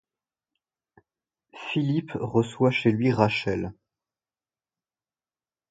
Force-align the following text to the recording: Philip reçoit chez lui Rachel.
Philip 1.53 2.09
reçoit 2.15 2.71
chez 2.71 2.91
lui 2.91 3.11
Rachel. 3.13 3.71